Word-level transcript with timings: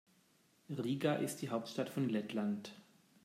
Riga 0.83 1.13
ist 1.13 1.43
die 1.43 1.49
Hauptstadt 1.49 1.89
von 1.91 2.09
Lettland. 2.09 2.73